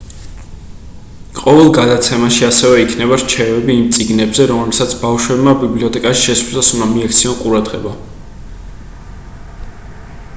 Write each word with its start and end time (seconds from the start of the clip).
ყოველ 1.39 1.67
გადაცემაში 1.75 2.47
ასევე 2.47 2.79
იქნება 2.85 3.19
რჩევები 3.23 3.75
იმ 3.81 3.83
წიგნებზე 3.97 4.47
რომლებსაც 4.53 4.95
ბავშვებმა 5.03 5.53
ბიბლიოთეკაში 5.65 6.25
შესვლისას 6.29 6.73
უნდა 6.79 6.89
მიაქციონ 6.95 7.39
ყურადღება 7.43 7.93